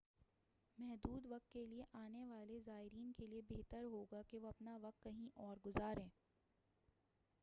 [0.77, 5.03] محدود وقت کے لیے آنے والے زائرین کے لیے بہتر ہوگا کہ وہ اپنا وقت
[5.03, 6.07] کہیں اور گزاریں